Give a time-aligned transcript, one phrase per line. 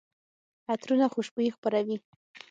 [0.71, 1.97] عطرونه خوشبويي خپروي.